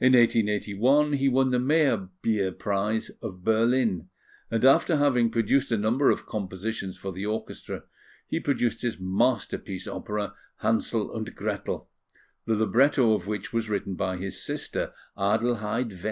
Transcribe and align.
In 0.00 0.14
1881, 0.14 1.12
he 1.12 1.28
won 1.28 1.50
the 1.50 1.60
Meyerbeer 1.60 2.58
prize 2.58 3.10
of 3.22 3.44
Berlin; 3.44 4.08
and 4.50 4.64
after 4.64 4.96
having 4.96 5.30
produced 5.30 5.70
a 5.70 5.78
number 5.78 6.10
of 6.10 6.26
compositions 6.26 6.98
for 6.98 7.12
the 7.12 7.24
orchestra, 7.24 7.84
he 8.26 8.40
produced 8.40 8.82
his 8.82 8.98
masterpiece 8.98 9.86
opera, 9.86 10.34
Hansel 10.56 11.12
und 11.14 11.32
Gretel, 11.36 11.88
the 12.46 12.56
libretto 12.56 13.12
of 13.14 13.28
which 13.28 13.52
was 13.52 13.68
written 13.68 13.94
by 13.94 14.16
his 14.16 14.42
sister, 14.44 14.92
Adelheid 15.16 15.90
Wette. 15.92 16.04